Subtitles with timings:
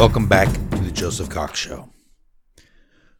[0.00, 1.90] Welcome back to the Joseph Cox Show.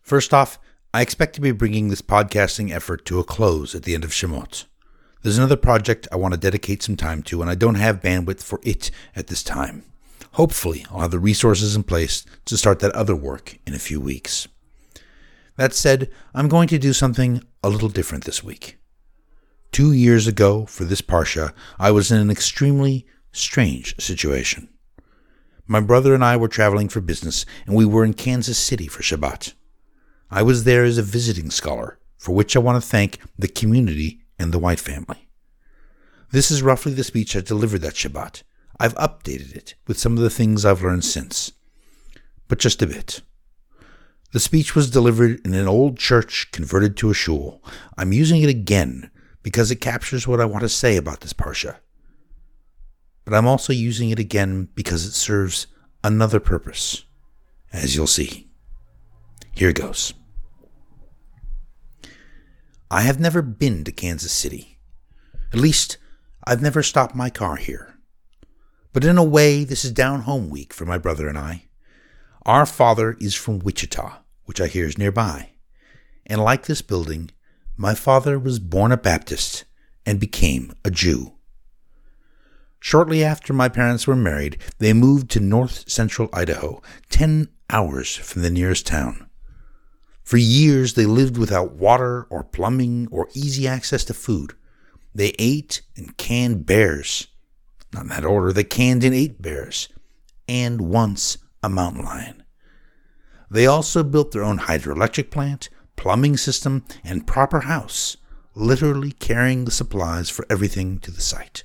[0.00, 0.58] First off,
[0.94, 4.12] I expect to be bringing this podcasting effort to a close at the end of
[4.12, 4.64] Shemot.
[5.20, 8.42] There's another project I want to dedicate some time to, and I don't have bandwidth
[8.42, 9.84] for it at this time.
[10.32, 14.00] Hopefully, I'll have the resources in place to start that other work in a few
[14.00, 14.48] weeks.
[15.58, 18.78] That said, I'm going to do something a little different this week.
[19.70, 24.70] Two years ago, for this Parsha, I was in an extremely strange situation.
[25.70, 29.04] My brother and I were traveling for business, and we were in Kansas City for
[29.04, 29.52] Shabbat.
[30.28, 34.24] I was there as a visiting scholar, for which I want to thank the community
[34.36, 35.28] and the White family.
[36.32, 38.42] This is roughly the speech I delivered that Shabbat.
[38.80, 41.52] I've updated it with some of the things I've learned since,
[42.48, 43.22] but just a bit.
[44.32, 47.62] The speech was delivered in an old church converted to a shul.
[47.96, 49.08] I'm using it again
[49.44, 51.76] because it captures what I want to say about this parsha.
[53.30, 55.68] But I'm also using it again because it serves
[56.02, 57.04] another purpose,
[57.72, 58.50] as you'll see.
[59.52, 60.14] Here goes.
[62.90, 64.80] I have never been to Kansas City.
[65.52, 65.96] At least,
[66.44, 68.00] I've never stopped my car here.
[68.92, 71.66] But in a way, this is down home week for my brother and I.
[72.44, 75.50] Our father is from Wichita, which I hear is nearby.
[76.26, 77.30] And like this building,
[77.76, 79.66] my father was born a Baptist
[80.04, 81.34] and became a Jew.
[82.80, 88.40] Shortly after my parents were married, they moved to north central Idaho, 10 hours from
[88.40, 89.28] the nearest town.
[90.22, 94.54] For years, they lived without water or plumbing or easy access to food.
[95.14, 97.26] They ate and canned bears.
[97.92, 99.88] Not in that order, they canned and ate bears.
[100.48, 102.42] And once a mountain lion.
[103.50, 108.16] They also built their own hydroelectric plant, plumbing system, and proper house,
[108.54, 111.64] literally carrying the supplies for everything to the site.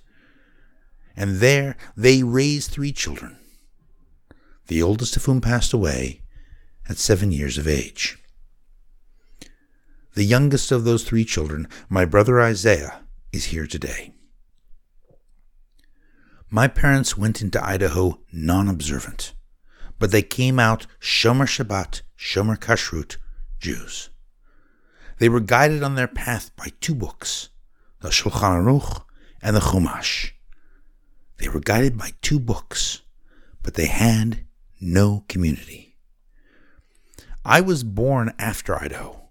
[1.16, 3.38] And there they raised three children,
[4.68, 6.22] the oldest of whom passed away
[6.90, 8.18] at seven years of age.
[10.14, 14.14] The youngest of those three children, my brother Isaiah, is here today.
[16.50, 19.34] My parents went into Idaho non observant,
[20.00, 23.18] but they came out Shomer Shabbat, Shomer Kashrut
[23.60, 24.10] Jews.
[25.18, 27.50] They were guided on their path by two books,
[28.02, 29.04] the Shulchan Aruch
[29.42, 30.35] and the Chumash.
[31.38, 33.02] They were guided by two books,
[33.62, 34.46] but they had
[34.80, 35.98] no community.
[37.44, 39.26] I was born after Idaho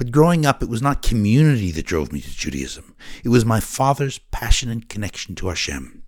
[0.00, 2.94] but growing up, it was not community that drove me to Judaism.
[3.22, 6.04] It was my father's passionate connection to Hashem.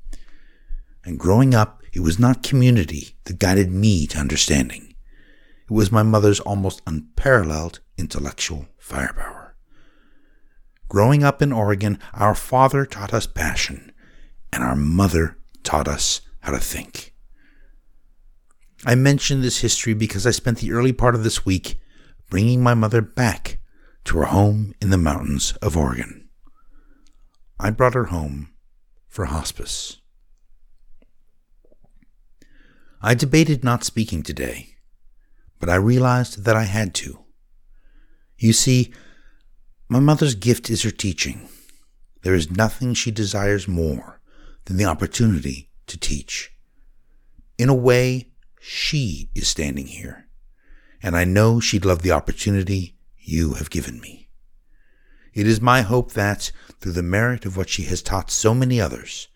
[1.04, 4.94] And growing up, it was not community that guided me to understanding.
[5.68, 9.56] It was my mother's almost unparalleled intellectual firepower.
[10.88, 13.92] Growing up in Oregon, our father taught us passion,
[14.50, 17.14] and our mother taught us how to think.
[18.84, 21.80] I mention this history because I spent the early part of this week
[22.28, 23.58] bringing my mother back
[24.04, 26.28] to her home in the mountains of Oregon.
[27.60, 28.52] I brought her home
[29.08, 29.98] for hospice.
[33.00, 34.76] I debated not speaking today,
[35.60, 37.24] but I realized that I had to.
[38.38, 38.92] You see,
[39.88, 41.48] my mother's gift is her teaching.
[42.22, 44.21] There is nothing she desires more
[44.64, 46.52] than the opportunity to teach.
[47.58, 48.28] In a way,
[48.60, 50.28] she is standing here,
[51.02, 54.28] and I know she'd love the opportunity you have given me.
[55.34, 58.80] It is my hope that, through the merit of what she has taught so many
[58.80, 59.28] others,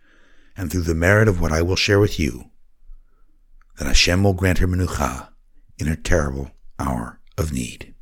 [0.56, 2.50] and through the merit of what I will share with you,
[3.78, 5.28] that Hashem will grant her menucha
[5.78, 7.94] in her terrible hour of need.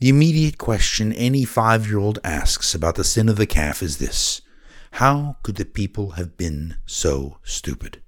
[0.00, 3.98] The immediate question any five year old asks about the sin of the calf is
[3.98, 4.42] this
[4.96, 8.02] How could the people have been so stupid?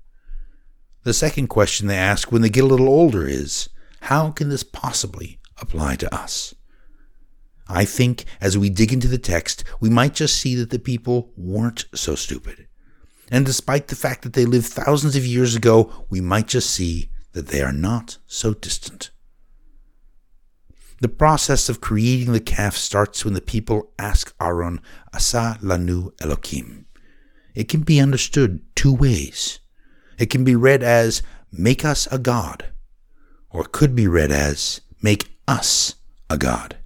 [1.03, 3.71] The second question they ask when they get a little older is
[4.03, 6.55] how can this possibly apply to us?
[7.67, 11.33] I think as we dig into the text, we might just see that the people
[11.39, 12.69] weren't so stupid.
[13.31, 17.09] And despite the fact that they lived thousands of years ago, we might just see
[17.33, 19.11] that they are not so distant.
[21.05, 24.81] The process of creating the calf starts when the people ask Aaron,
[25.13, 26.87] Asa lanu Elokim.
[27.55, 29.61] It can be understood two ways.
[30.19, 31.23] It can be read as,
[31.53, 32.71] Make us a God,
[33.51, 35.97] or could be read as, Make us
[36.31, 36.79] a God.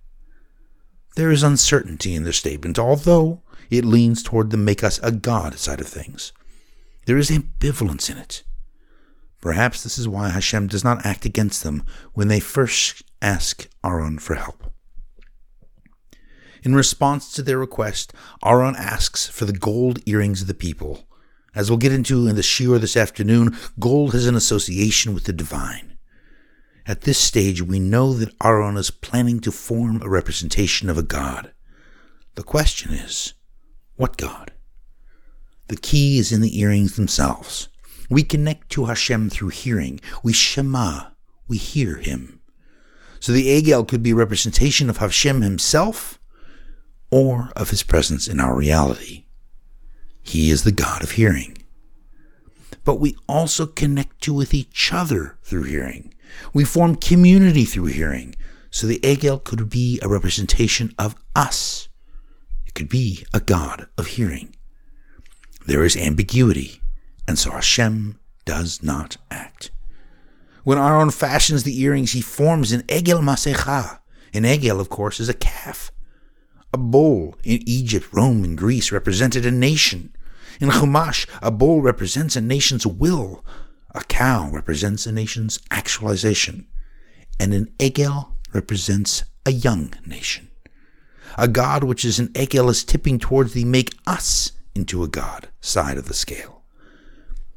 [1.15, 5.55] There is uncertainty in this statement, although it leans toward the make us a God
[5.61, 6.33] side of things.
[7.07, 8.43] There is ambivalence in it.
[9.41, 14.19] Perhaps this is why Hashem does not act against them when they first ask Aaron
[14.19, 14.73] for help.
[16.63, 18.13] In response to their request,
[18.45, 21.07] Aaron asks for the gold earrings of the people,
[21.55, 25.33] As we'll get into in the shiur this afternoon, gold has an association with the
[25.33, 25.97] divine.
[26.87, 31.03] At this stage, we know that Aaron is planning to form a representation of a
[31.03, 31.53] god.
[32.35, 33.35] The question is,
[33.97, 34.53] what God?
[35.69, 37.69] The key is in the earrings themselves.
[38.09, 40.01] We connect to Hashem through hearing.
[40.23, 41.11] We shema.
[41.47, 42.38] We hear Him.
[43.21, 46.19] So the Egel could be a representation of Hashem Himself
[47.11, 49.25] or of His presence in our reality.
[50.23, 51.59] He is the God of hearing.
[52.85, 56.15] But we also connect to with each other through hearing.
[56.53, 58.35] We form community through hearing.
[58.71, 61.89] So the Egel could be a representation of us
[62.67, 64.55] It could be a God of hearing.
[65.67, 66.81] There is ambiguity,
[67.27, 69.71] and so Hashem does not act.
[70.69, 74.01] When Aaron fashions the earrings, he forms an egel masecha.
[74.35, 75.91] An egel, of course, is a calf.
[76.75, 80.15] A bull in Egypt, Rome, and Greece represented a nation.
[80.61, 83.43] In Chumash, a bull represents a nation's will.
[83.95, 86.67] A cow represents a nation's actualization.
[87.41, 90.51] And an egel represents a young nation.
[91.39, 95.49] A God which is an egel is tipping towards the make us into a God
[95.63, 96.63] side of the scale.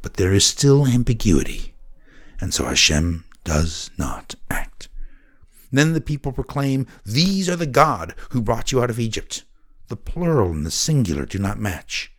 [0.02, 1.71] But there is still ambiguity,
[2.42, 4.90] and so Hashem does not act.
[5.72, 9.44] Then the people proclaim, These are the God who brought you out of Egypt.
[9.88, 12.12] The plural and the singular do not match.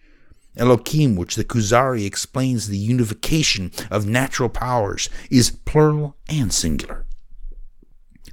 [0.56, 7.06] Elohim, which the Kuzari explains the unification of natural powers, is plural and singular.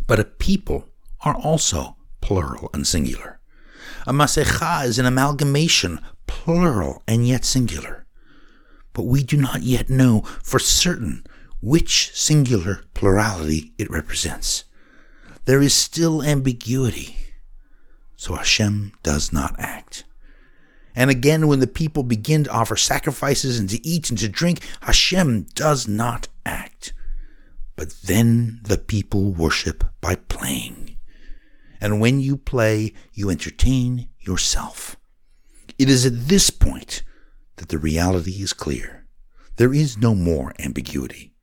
[0.08, 0.90] But a people
[1.22, 3.40] are also plural and singular.
[4.06, 8.06] A masecha is an amalgamation, plural and yet singular.
[8.94, 11.26] But we do not yet know for certain
[11.62, 14.66] which singular plurality it represents.
[15.46, 17.18] There is still ambiguity.
[18.16, 20.04] So Hashem does not act.
[20.96, 24.60] And again, when the people begin to offer sacrifices and to eat and to drink,
[24.82, 26.94] Hashem does not act.
[27.76, 30.98] But then the people worship by playing
[31.82, 34.98] and when you play, you entertain yourself.
[35.78, 37.04] It is at this point
[37.56, 39.06] that the reality is clear.
[39.56, 41.34] There is no more ambiguity.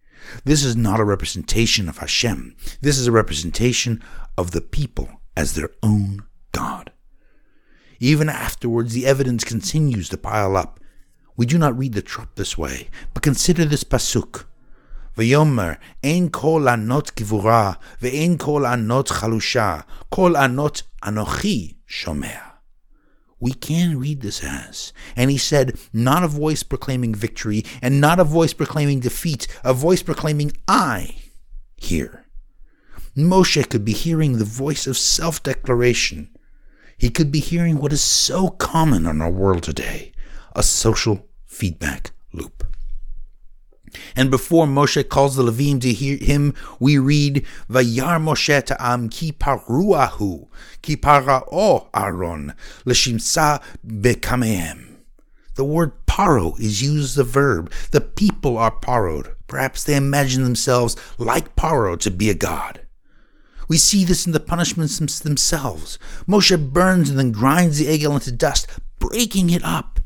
[0.44, 2.56] This is not a representation of Hashem.
[2.81, 4.03] This is a representation
[4.38, 6.91] of the people as their own God.
[8.00, 10.79] Even afterwards, the evidence continues to pile up.
[11.38, 14.45] We do not read the trop this way, but consider this pasuk.
[15.18, 15.71] ויאמר
[16.03, 17.71] אין כל ענות גבורה
[18.01, 19.79] ואין כל ענות חלושה,
[20.09, 22.38] כל ענות אנוכי שומע.
[23.38, 28.18] We can read this as, and he said, not a voice proclaiming victory, and not
[28.18, 31.16] a voice proclaiming defeat, a voice proclaiming, I
[31.76, 32.24] hear.
[33.14, 36.30] Moshe could be hearing the voice of self declaration.
[36.98, 40.12] He could be hearing what is so common in our world today
[40.54, 42.64] a social feedback loop.
[44.14, 49.32] And before Moshe calls the Levim to hear him, we read, Vayar Moshe ta'am ki
[49.32, 50.48] paruahu,
[50.82, 52.54] ki para'o Aaron,
[52.84, 54.96] l'shimsa bekamehem.
[55.56, 57.72] The word paro is used as a verb.
[57.90, 59.34] The people are paroed.
[59.46, 62.82] Perhaps they imagine themselves like Paro to be a god.
[63.69, 65.98] We see this in the punishments themselves.
[66.28, 70.00] Moshe burns and then grinds the egel into dust, breaking it up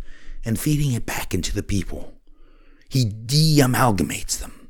[0.44, 2.19] and feeding it back into the people
[2.90, 4.68] he de amalgamates them.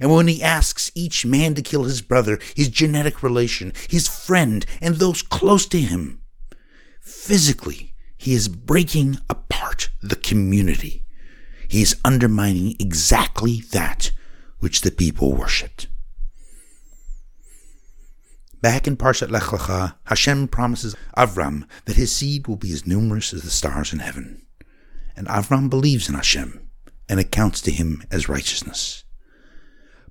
[0.00, 4.66] And when he asks each man to kill his brother, his genetic relation, his friend,
[4.82, 6.20] and those close to him,
[7.00, 11.04] physically, he is breaking apart the community.
[11.68, 14.10] He is undermining exactly that
[14.58, 15.86] which the people worshipped.
[18.60, 23.32] Back in Parshat Lech Lecha, Hashem promises Avram that his seed will be as numerous
[23.32, 24.42] as the stars in heaven.
[25.16, 26.65] And Avram believes in Hashem
[27.08, 29.04] and accounts to him as righteousness.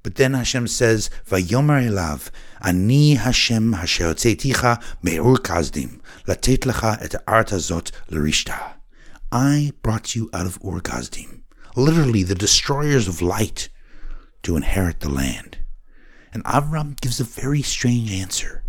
[0.04, 2.30] But then Hashem says, Vayomer elav,
[2.62, 8.76] Ani Hashem asher hotzeiticha me'ur kazdim, latet lecha et art l'rishta.
[9.32, 11.42] I brought you out of Ur Kasdim,
[11.76, 13.70] literally the destroyers of light,
[14.44, 15.58] to inherit the land.
[16.32, 18.64] And Avram gives a very strange answer.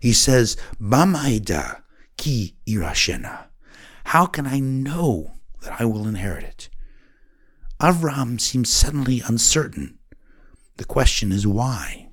[0.00, 1.82] He says, Bamaida
[2.16, 3.46] ki irashena.
[4.04, 6.68] How can I know that I will inherit it?
[7.80, 9.98] Avram seems suddenly uncertain.
[10.78, 12.08] The question is why?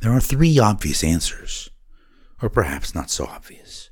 [0.00, 1.68] There are three obvious answers,
[2.40, 3.90] or perhaps not so obvious.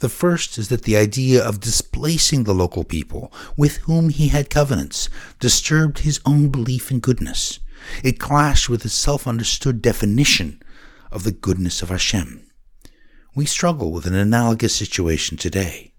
[0.00, 4.50] The first is that the idea of displacing the local people with whom he had
[4.50, 5.08] covenants
[5.40, 7.60] disturbed his own belief in goodness.
[8.02, 10.60] It clashed with his self understood definition
[11.12, 12.50] of the goodness of Hashem.
[13.34, 15.92] We struggle with an analogous situation today.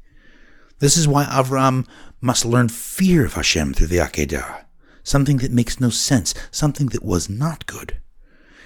[0.79, 1.87] This is why Avram
[2.21, 4.65] must learn fear of Hashem through the Akedah,
[5.03, 7.97] something that makes no sense, something that was not good.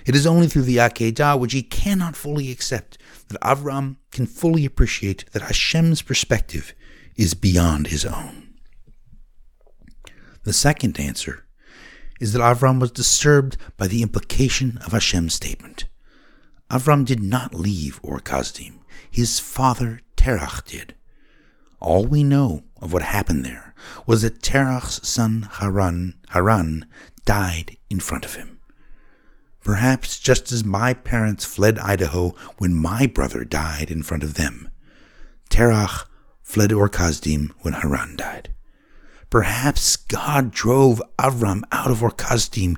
[0.06, 2.98] It is only through the Akedah, which he cannot fully accept,
[3.30, 6.74] that Avram can fully appreciate that Hashem's perspective
[7.16, 8.56] is beyond his own.
[10.44, 11.46] The second answer
[12.20, 15.86] is that Avram was disturbed by the implication of Hashem's statement.
[16.70, 18.80] Avram did not leave Ur Kasdim.
[19.10, 20.96] His father Terach did.
[21.82, 23.74] All we know of what happened there
[24.06, 26.86] was that Terach's son Haran, Haran
[27.26, 28.60] died in front of him.
[29.64, 34.70] Perhaps just as my parents fled Idaho when my brother died in front of them,
[35.50, 36.06] Terach
[36.42, 38.54] fled Ur Kasdim when Haran died.
[39.30, 42.78] Perhaps God drove Avram out of Ur Kasdim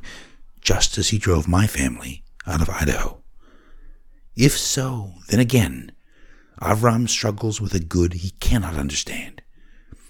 [0.61, 3.21] just as he drove my family out of Idaho.
[4.35, 5.91] If so, then again,
[6.61, 9.41] Avram struggles with a good he cannot understand.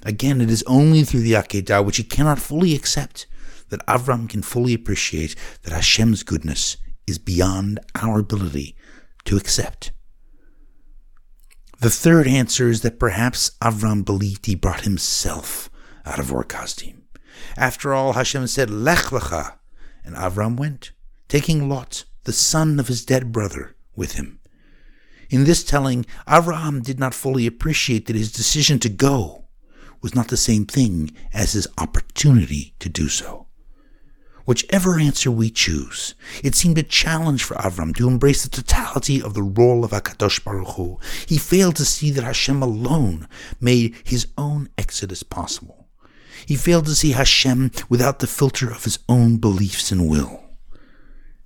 [0.04, 3.26] Again, it is only through the Akedah, which he cannot fully accept,
[3.70, 8.76] that Avram can fully appreciate that Hashem's goodness is beyond our ability
[9.26, 9.92] to accept.
[11.80, 15.70] The third answer is that perhaps Avram believed he brought himself
[16.06, 17.02] out of Kasdim.
[17.58, 19.58] After all, Hashem said, Lech lecha,
[20.06, 20.92] and Avram went,
[21.28, 24.40] taking Lot, the son of his dead brother, with him.
[25.30, 29.46] In this telling, Avram did not fully appreciate that his decision to go
[30.02, 33.48] was not the same thing as his opportunity to do so.
[34.46, 39.34] Whichever answer we choose, it seemed a challenge for Avram to embrace the totality of
[39.34, 41.00] the role of Hakadosh Baruch Hu.
[41.26, 43.30] He failed to see that Hashem alone
[43.62, 45.88] made his own exodus possible.
[46.46, 50.44] He failed to see Hashem without the filter of his own beliefs and will.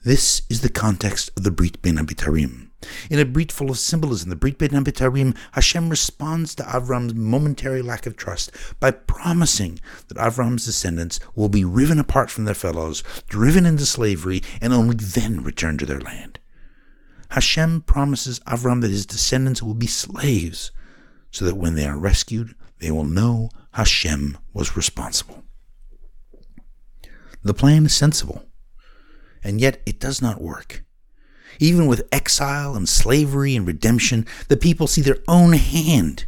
[0.04, 2.67] This is the context of the Brit Ben Abitarim.
[3.10, 7.82] In a Brit full of symbolism, the Brit Ben Abitarim, Hashem responds to Avram's momentary
[7.82, 13.04] lack of trust by promising that Avram's descendants will be riven apart from their fellows,
[13.28, 16.40] driven into slavery, and only then return to their land.
[17.30, 20.72] Hashem promises Avram that his descendants will be slaves,
[21.32, 25.44] so that when they are rescued, they will know Hashem was responsible.
[27.44, 28.46] The plan is sensible,
[29.44, 30.84] and yet it does not work.
[31.60, 36.26] Even with exile and slavery and redemption, the people see their own hand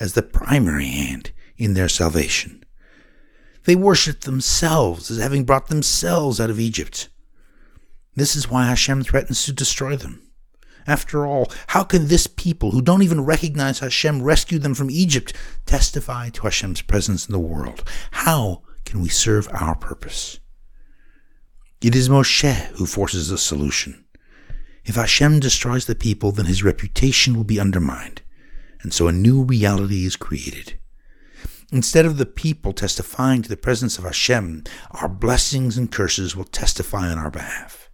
[0.00, 2.64] as the primary hand in their salvation.
[3.64, 7.08] They worship themselves as having brought themselves out of Egypt.
[8.14, 10.22] This is why Hashem threatens to destroy them.
[10.86, 15.32] After all, how can this people, who don't even recognize Hashem rescued them from Egypt,
[15.64, 17.84] testify to Hashem's presence in the world?
[18.10, 20.40] How can we serve our purpose?
[21.80, 24.04] It is Moshe who forces a solution.
[24.84, 28.22] If Hashem destroys the people, then his reputation will be undermined,
[28.82, 30.78] and so a new reality is created.
[31.70, 36.44] Instead of the people testifying to the presence of Hashem, our blessings and curses will
[36.44, 37.88] testify on our behalf.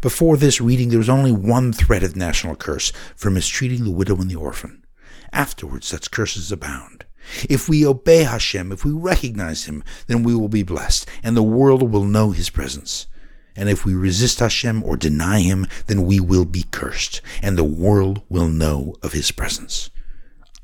[0.00, 4.16] Before this reading, there was only one threat of national curse for mistreating the widow
[4.16, 4.84] and the orphan.
[5.32, 7.04] Afterwards, such curses abound.
[7.48, 11.42] If we obey Hashem, if we recognize Him, then we will be blessed, and the
[11.42, 13.06] world will know His presence.
[13.54, 17.64] And if we resist Hashem or deny Him, then we will be cursed, and the
[17.64, 19.90] world will know of His presence.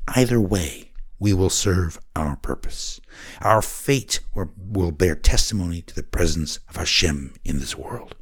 [0.07, 2.99] Either way, we will serve our purpose.
[3.41, 8.15] Our fate will bear testimony to the presence of Hashem in this world.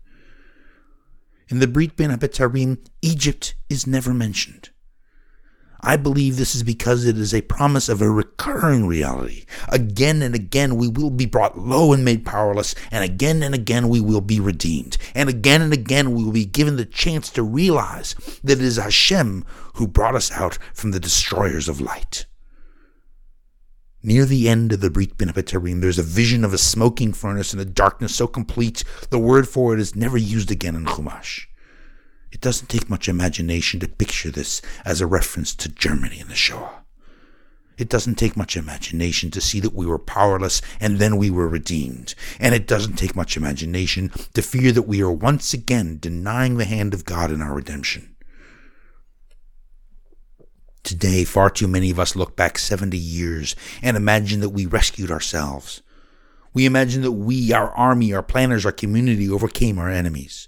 [1.50, 4.72] In the Brit Ben Abitarim, Egypt is never mentioned.
[5.82, 9.46] I believe this is because it is a promise of a recurring reality.
[9.70, 13.90] Again and again we will be brought low and made powerless, and again and again
[13.90, 14.98] we will be redeemed.
[15.14, 18.78] And again and again we will be given the chance to realize that it is
[18.78, 22.26] Hashem who brought us out from the destroyers of light.
[24.04, 27.60] Near the end of the Brit Abitarim, there's a vision of a smoking furnace in
[27.60, 31.48] a darkness so complete the word for it is never used again in Chumash.
[32.32, 36.36] It doesn't take much imagination to picture this as a reference to Germany and the
[36.36, 36.84] Shoah.
[37.78, 41.48] It doesn't take much imagination to see that we were powerless and then we were
[41.48, 42.16] redeemed.
[42.40, 46.66] And it doesn't take much imagination to fear that we are once again denying the
[46.66, 48.16] hand of God in our redemption.
[50.84, 55.12] Today, far too many of us look back 70 years and imagine that we rescued
[55.12, 55.84] ourselves.
[56.54, 60.48] We imagine that we, our army, our planners, our community overcame our enemies.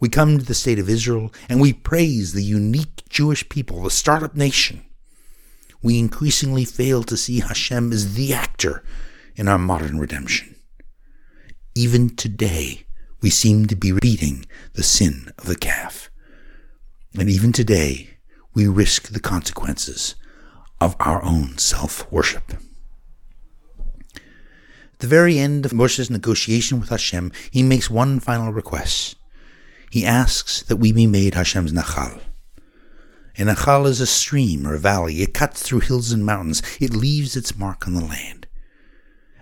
[0.00, 3.90] We come to the state of Israel and we praise the unique Jewish people, the
[3.90, 4.82] startup nation.
[5.82, 8.82] We increasingly fail to see Hashem as the actor
[9.36, 10.56] in our modern redemption.
[11.74, 12.86] Even today,
[13.20, 16.10] we seem to be repeating the sin of the calf.
[17.18, 18.10] And even today,
[18.54, 20.14] we risk the consequences
[20.80, 22.52] of our own self worship.
[24.14, 29.16] At the very end of Moshe's negotiation with Hashem, he makes one final request.
[29.90, 32.20] He asks that we be made Hashem's Nachal.
[33.36, 35.22] A Nachal is a stream or a valley.
[35.22, 36.62] It cuts through hills and mountains.
[36.80, 38.46] It leaves its mark on the land.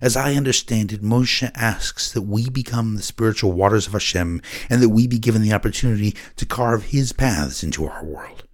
[0.00, 4.40] As I understand it, Moshe asks that we become the spiritual waters of Hashem
[4.70, 8.44] and that we be given the opportunity to carve his paths into our world.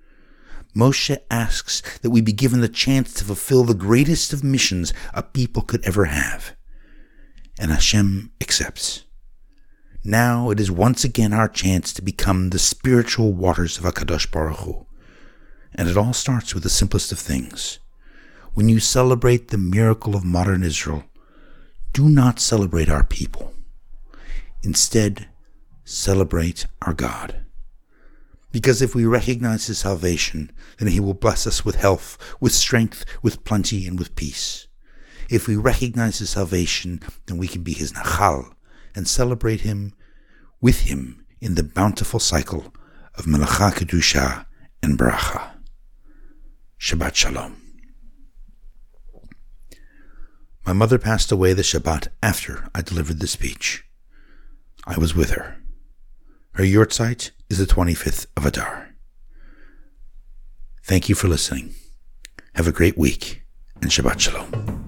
[0.74, 5.22] Moshe asks that we be given the chance to fulfill the greatest of missions a
[5.22, 6.56] people could ever have.
[7.58, 9.03] And Hashem accepts.
[10.06, 14.58] Now it is once again our chance to become the spiritual waters of HaKadosh Baruch
[14.58, 14.86] Hu.
[15.74, 17.78] And it all starts with the simplest of things.
[18.52, 21.04] When you celebrate the miracle of modern Israel,
[21.94, 23.54] do not celebrate our people.
[24.62, 25.28] Instead,
[25.84, 27.46] celebrate our God.
[28.52, 33.06] Because if we recognize His salvation, then He will bless us with health, with strength,
[33.22, 34.68] with plenty, and with peace.
[35.30, 38.54] If we recognize His salvation, then we can be His Nachal
[38.94, 39.94] and celebrate Him
[40.60, 42.72] with Him in the bountiful cycle
[43.14, 44.46] of Melacha Kedusha
[44.82, 45.50] and Bracha.
[46.78, 47.56] Shabbat Shalom.
[50.66, 53.84] My mother passed away the Shabbat after I delivered the speech.
[54.86, 55.56] I was with her.
[56.52, 58.94] Her yahrzeit is the 25th of Adar.
[60.82, 61.74] Thank you for listening.
[62.54, 63.42] Have a great week
[63.82, 64.83] and Shabbat Shalom.